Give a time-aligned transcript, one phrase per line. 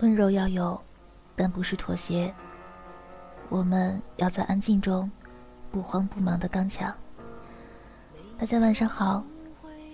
[0.00, 0.80] 温柔要有，
[1.36, 2.32] 但不是妥协。
[3.50, 5.10] 我们要在安静中，
[5.70, 6.90] 不慌不忙的刚强。
[8.38, 9.22] 大家晚上好，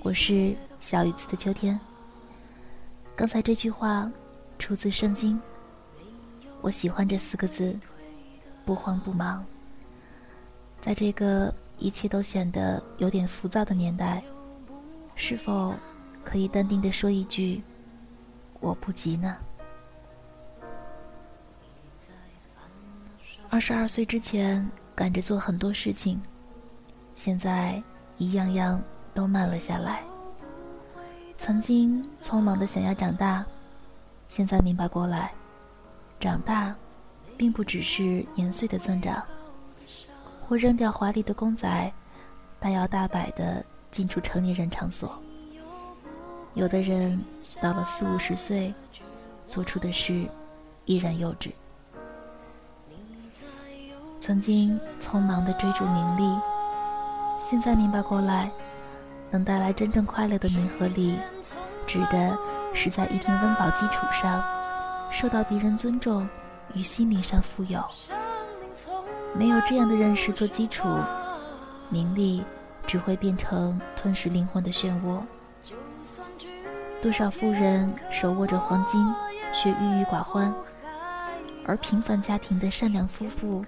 [0.05, 1.79] 我是小雨子的秋天。
[3.17, 4.09] 刚才这句话
[4.61, 5.41] 出自圣经，
[6.61, 7.77] 我喜欢这四个字：
[8.65, 9.45] 不慌不忙。
[10.81, 14.23] 在这个一切都显得有点浮躁的年代，
[15.17, 15.75] 是否
[16.25, 17.61] 可以淡定的说一句
[18.61, 19.37] “我不急”呢？
[23.49, 26.21] 二十二岁之前赶着做很多事情，
[27.15, 27.83] 现在
[28.19, 28.83] 一样样
[29.15, 30.03] 都慢了下来。
[31.39, 33.45] 曾经匆忙的想要长大，
[34.27, 35.33] 现在明白过来，
[36.19, 36.75] 长大，
[37.37, 39.23] 并不只是年岁的增长。
[40.49, 41.93] 或扔掉华丽的公仔，
[42.61, 45.19] 大摇大摆的进出成年人场所。
[46.55, 47.23] 有的人
[47.61, 48.75] 到了四五十岁，
[49.47, 50.27] 做出的事
[50.85, 51.53] 依然幼稚。
[54.27, 56.37] 曾经匆忙的追逐名利，
[57.39, 58.51] 现在明白过来，
[59.31, 61.17] 能带来真正快乐的名和利，
[61.87, 62.37] 指的
[62.75, 64.43] 是在一定温饱基础上，
[65.13, 66.29] 受到别人尊重
[66.75, 67.81] 与心灵上富有。
[69.33, 70.89] 没有这样的认识做基础，
[71.89, 72.43] 名利
[72.85, 75.21] 只会变成吞噬灵魂的漩涡。
[77.01, 79.07] 多少富人手握着黄金，
[79.53, 80.53] 却郁郁寡欢，
[81.65, 83.65] 而平凡家庭的善良夫妇。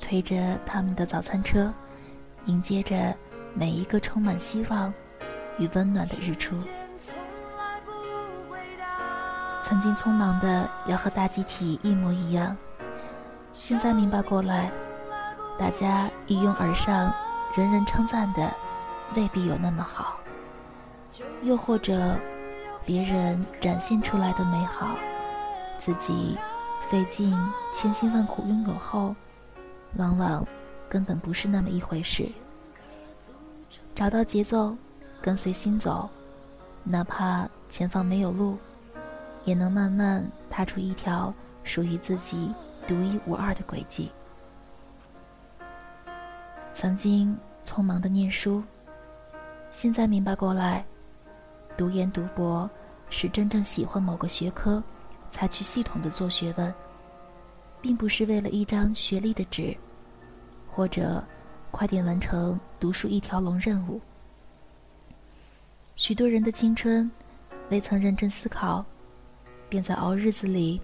[0.00, 1.72] 推着他们的早餐车，
[2.46, 3.14] 迎接着
[3.54, 4.92] 每一个充满希望
[5.58, 6.56] 与温暖的日出。
[9.62, 12.56] 曾经匆忙的要和大集体一模一样，
[13.52, 14.70] 现在明白过来，
[15.58, 17.12] 大家一拥而上，
[17.54, 18.50] 人人称赞的
[19.14, 20.16] 未必有那么好。
[21.42, 22.16] 又或者，
[22.86, 24.96] 别人展现出来的美好，
[25.78, 26.38] 自己
[26.88, 27.36] 费尽
[27.72, 29.14] 千辛万苦拥有后。
[29.96, 30.46] 往往
[30.88, 32.28] 根本不是那么一回事。
[33.94, 34.76] 找到节奏，
[35.20, 36.08] 跟随心走，
[36.84, 38.56] 哪怕前方没有路，
[39.44, 41.34] 也能慢慢踏出一条
[41.64, 42.52] 属于自己
[42.86, 44.10] 独一无二的轨迹。
[46.72, 48.62] 曾经匆忙的念书，
[49.70, 50.84] 现在明白过来，
[51.76, 52.70] 读研读博
[53.10, 54.80] 是真正喜欢某个学科，
[55.32, 56.72] 才去系统的做学问。
[57.80, 59.76] 并不是为了一张学历的纸，
[60.70, 61.22] 或者
[61.70, 64.00] 快点完成读书一条龙任务。
[65.96, 67.10] 许多人的青春
[67.70, 68.84] 未曾认真思考，
[69.68, 70.80] 便在熬日子里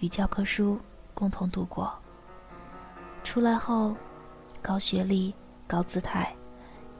[0.00, 0.78] 与教科书
[1.14, 1.92] 共同度过。
[3.22, 3.96] 出来后，
[4.60, 5.34] 高学历、
[5.66, 6.34] 高姿态，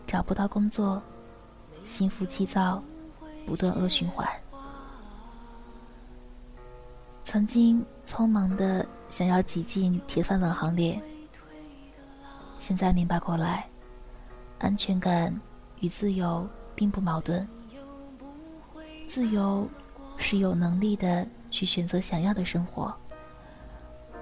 [0.06, 1.02] 找不到工作，
[1.84, 2.82] 心浮气躁，
[3.44, 4.26] 不断恶循环。
[7.24, 8.86] 曾经匆忙的。
[9.14, 11.00] 想要挤进铁饭碗行列，
[12.58, 13.64] 现在明白过来，
[14.58, 15.32] 安全感
[15.78, 16.44] 与自由
[16.74, 17.46] 并不矛盾。
[19.06, 19.68] 自由
[20.16, 22.92] 是有能力的去选择想要的生活，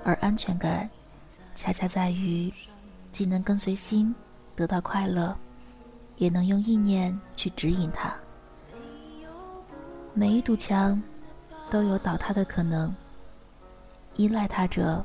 [0.04, 0.90] 而安全感
[1.54, 2.52] 恰恰在于
[3.10, 4.14] 既能跟随心
[4.54, 5.34] 得到快乐，
[6.18, 8.12] 也能用意念去指引它。
[10.12, 11.02] 每一堵墙
[11.70, 12.94] 都有倒塌的可能。
[14.16, 15.04] 依赖他者，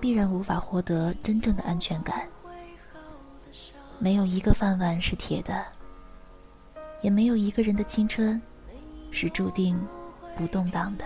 [0.00, 2.26] 必然无法获得真正的安全感。
[3.98, 5.64] 没有一个饭碗是铁的，
[7.02, 8.40] 也没有一个人的青春
[9.10, 9.78] 是注定
[10.36, 11.04] 不动荡的。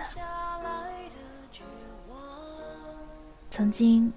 [3.50, 4.12] 曾经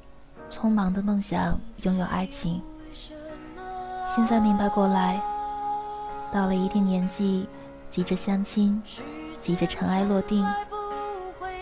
[0.50, 2.62] 匆忙的梦想拥有爱情，
[4.06, 5.22] 现在明白过来，
[6.32, 7.48] 到了一定年纪，
[7.90, 8.82] 急着相亲，
[9.40, 10.46] 急着尘埃落定。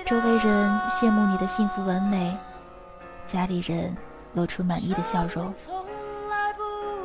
[0.05, 2.37] 周围人羡慕你的幸福完美，
[3.25, 3.95] 家里人
[4.33, 5.53] 露出满意的笑容。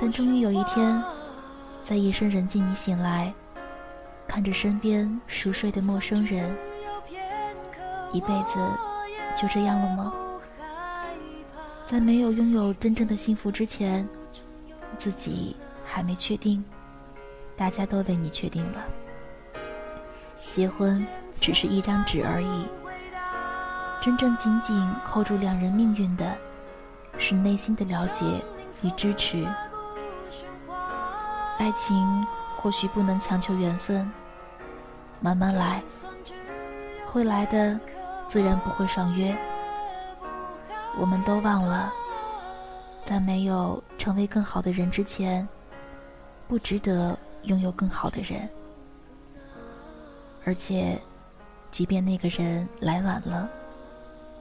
[0.00, 1.00] 但终于有一天，
[1.84, 3.32] 在夜深人静，你醒来，
[4.26, 6.56] 看着身边熟睡的陌生人，
[8.12, 8.58] 一辈子
[9.37, 10.12] 就这样了吗？
[11.87, 14.06] 在没有拥有真正的幸福之前，
[14.99, 16.64] 自己还没确定，
[17.56, 18.84] 大家都为你确定了。
[20.50, 21.06] 结婚
[21.40, 22.67] 只是一张纸而已。
[24.00, 26.36] 真正紧紧扣住两人命运的，
[27.18, 28.24] 是内心的了解
[28.82, 29.46] 与支持。
[31.58, 34.10] 爱情或许不能强求缘分，
[35.20, 35.82] 慢慢来，
[37.06, 37.78] 会来的，
[38.28, 39.36] 自然不会爽约。
[40.96, 41.92] 我们都忘了，
[43.04, 45.46] 在没有成为更好的人之前，
[46.46, 48.48] 不值得拥有更好的人。
[50.44, 50.96] 而且，
[51.70, 53.48] 即便那个人来晚了，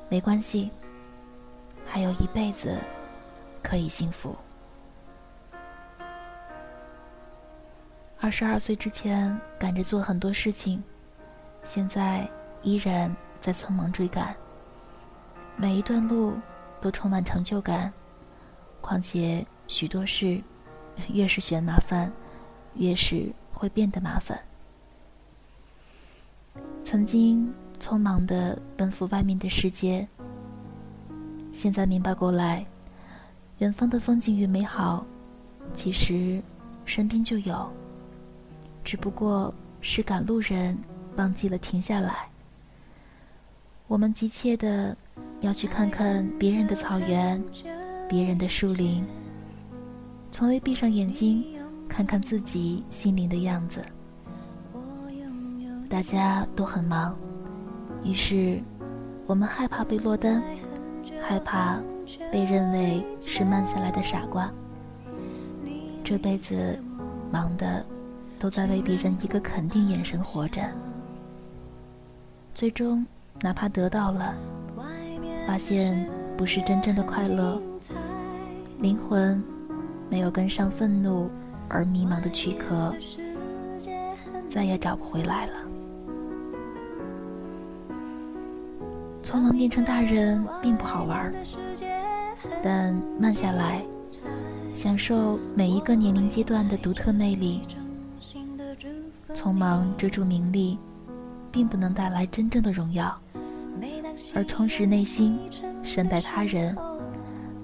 [0.09, 0.71] 没关系，
[1.85, 2.77] 还有一辈子
[3.61, 4.35] 可以幸福。
[8.19, 10.81] 二十二岁之前赶着做很多事情，
[11.63, 12.27] 现在
[12.63, 14.35] 依然在匆忙追赶。
[15.55, 16.37] 每一段路
[16.79, 17.91] 都充满成就感，
[18.79, 20.41] 况且许多事，
[21.09, 22.11] 越是嫌麻烦，
[22.75, 24.39] 越是会变得麻烦。
[26.83, 30.07] 曾经匆忙的奔赴外面的世界，
[31.51, 32.65] 现在明白过来，
[33.59, 35.05] 远方的风景与美好，
[35.73, 36.41] 其实
[36.85, 37.71] 身边就有。
[38.83, 40.77] 只不过是赶路人
[41.17, 42.29] 忘记了停下来。
[43.87, 44.95] 我们急切的
[45.41, 47.41] 要去看看别人的草原，
[48.07, 49.05] 别人的树林，
[50.31, 51.43] 从未闭上眼睛
[51.87, 53.83] 看看自己心灵的样子。
[55.89, 57.17] 大家都很忙，
[58.07, 58.61] 于是
[59.25, 60.41] 我们害怕被落单，
[61.21, 61.79] 害怕
[62.31, 64.49] 被认为是慢下来的傻瓜。
[66.03, 66.79] 这辈子
[67.31, 67.85] 忙的。
[68.39, 70.61] 都在为别人一个肯定眼神活着，
[72.53, 73.03] 最终
[73.41, 74.35] 哪怕得到了，
[75.47, 76.07] 发现
[76.37, 77.59] 不是真正的快乐，
[78.77, 79.43] 灵魂
[80.07, 81.31] 没有跟上愤怒
[81.67, 82.93] 而迷茫的躯壳，
[84.47, 85.53] 再也找不回来了。
[89.27, 91.33] 匆忙变成大人并不好玩，
[92.63, 93.83] 但慢下来，
[94.73, 97.61] 享受每一个年龄阶段的独特魅力。
[99.33, 100.79] 匆忙追逐名利，
[101.51, 103.13] 并不能带来真正的荣耀，
[104.33, 105.37] 而充实内心、
[105.83, 106.73] 善待他人。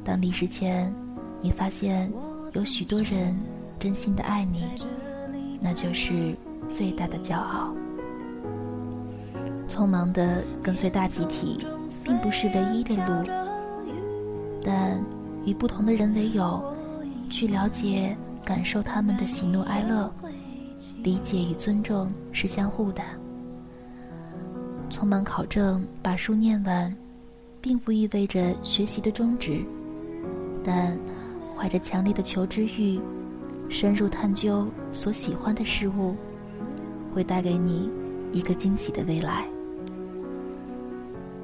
[0.04, 0.94] 当离世前，
[1.40, 2.12] 你发现
[2.52, 3.34] 有许多人
[3.80, 4.66] 真心的爱你，
[5.62, 6.36] 那就是
[6.70, 7.74] 最大的骄傲。
[9.68, 11.66] 匆忙的跟随大集体，
[12.04, 13.30] 并不是唯一的路，
[14.64, 15.04] 但
[15.46, 16.64] 与不同的人为友，
[17.30, 18.16] 去了解、
[18.46, 20.12] 感受他们的喜怒哀乐。
[21.02, 23.02] 理解与尊重是相互的。
[24.90, 26.94] 匆忙考证，把书念完，
[27.62, 29.64] 并不意味着学习的终止，
[30.64, 30.98] 但
[31.56, 33.00] 怀着强烈的求知欲，
[33.70, 36.16] 深入探究所喜欢的事物，
[37.14, 37.90] 会带给你
[38.34, 39.48] 一个惊喜的未来。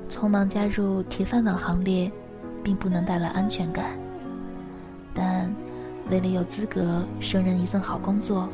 [0.10, 2.12] 匆忙加入铁饭碗行列，
[2.64, 3.92] 并不能带来安全感，
[5.14, 5.54] 但
[6.10, 8.50] 为了有资格胜任一份好工作。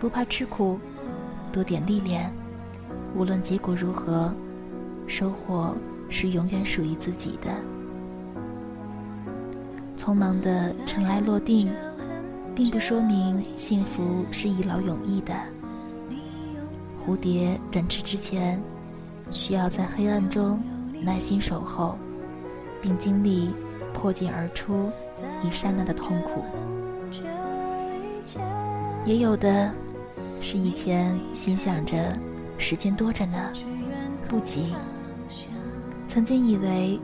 [0.00, 0.78] 不怕吃苦，
[1.52, 2.30] 多点历练，
[3.14, 4.32] 无论结果如何，
[5.06, 5.74] 收获
[6.08, 7.50] 是永远属于自己的。
[9.96, 11.70] 匆忙的尘埃落定，
[12.54, 15.34] 并不说明幸福是一劳永逸的。
[17.04, 18.60] 蝴蝶展翅之前，
[19.30, 20.60] 需要在黑暗中
[21.02, 21.98] 耐心守候，
[22.80, 23.50] 并经历
[23.92, 24.90] 破茧而出
[25.42, 26.44] 一刹那的痛苦。
[29.04, 29.72] 也有的。
[30.38, 32.12] 是以前心想着
[32.58, 33.38] 时间多着呢，
[34.28, 34.74] 不急。
[36.06, 37.00] 曾经以为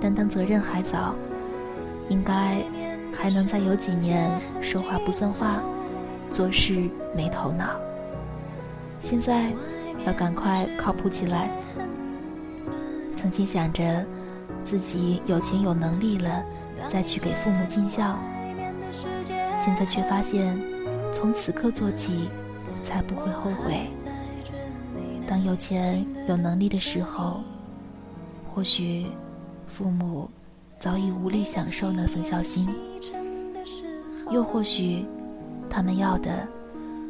[0.00, 1.12] 担当责任还早，
[2.08, 2.62] 应该
[3.12, 4.30] 还能再有几年
[4.62, 5.60] 说话不算话，
[6.30, 7.70] 做事没头脑。
[9.00, 9.52] 现在
[10.04, 11.48] 要赶快靠谱起来。
[13.16, 14.04] 曾经想着
[14.64, 16.42] 自己有钱有能力了
[16.88, 18.18] 再去给父母尽孝，
[19.56, 20.60] 现在却发现
[21.12, 22.28] 从此刻做起。
[22.86, 23.90] 才不会后悔。
[25.26, 27.40] 当有钱有能力的时候，
[28.54, 29.06] 或许
[29.66, 30.30] 父母
[30.78, 32.72] 早已无力享受那份孝心，
[34.30, 35.04] 又或许
[35.68, 36.46] 他们要的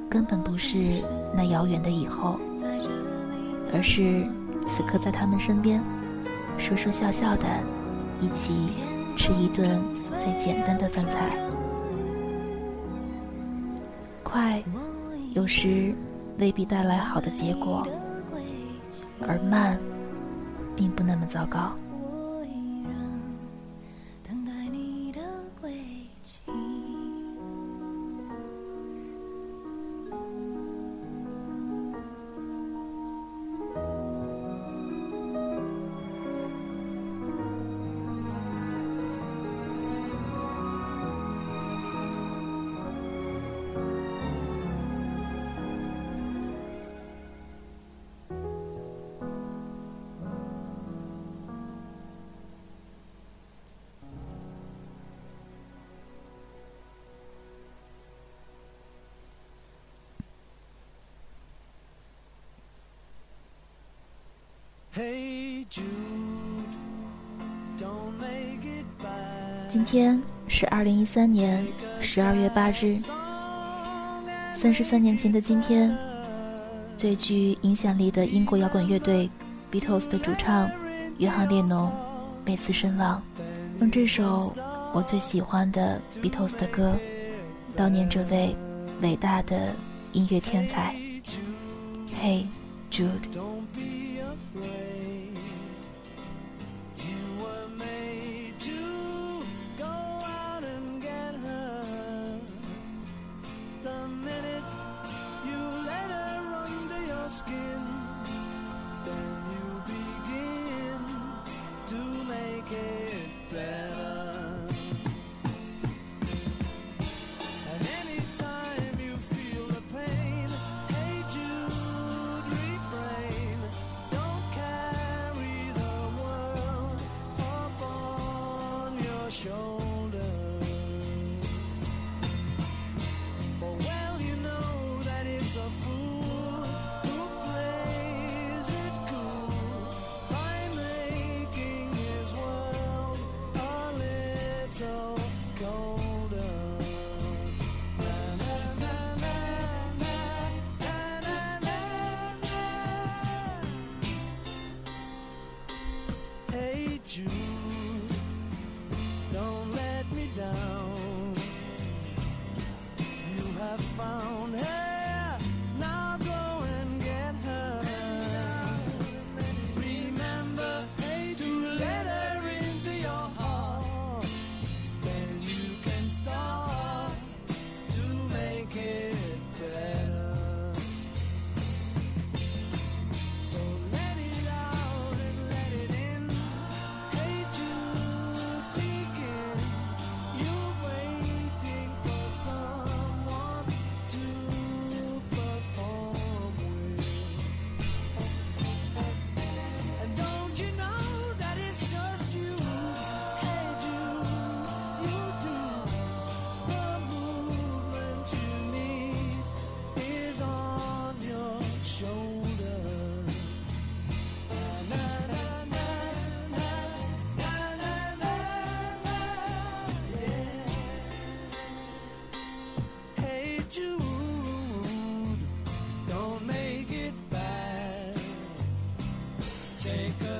[0.08, 0.78] 根本不是
[1.34, 2.40] 那遥远的以后，
[3.72, 4.26] 而是
[4.66, 5.82] 此刻在他们身边，
[6.58, 7.46] 说说笑笑的，
[8.20, 8.68] 一起
[9.16, 11.36] 吃一顿最简单的饭菜，
[14.22, 14.62] 快。
[15.34, 15.94] 有时
[16.38, 17.86] 未必带来好的结果，
[19.20, 19.78] 而慢，
[20.74, 21.72] 并不那么糟糕。
[69.68, 71.66] 今天是二零一三年
[72.00, 72.96] 十二月八日，
[74.54, 75.94] 三十三年前的今天，
[76.96, 79.28] 最具影响力的英国摇滚乐队
[79.70, 80.70] Beatles 的主唱
[81.18, 81.92] 约翰列侬
[82.42, 83.22] 被刺身亡。
[83.80, 84.50] 用这首
[84.94, 86.96] 我最喜欢的 Beatles 的歌，
[87.76, 88.56] 悼念这位
[89.02, 89.74] 伟大的
[90.12, 90.96] 音乐天才。
[92.18, 92.46] Hey
[92.90, 93.28] Jude。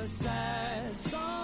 [0.07, 1.36] sad song.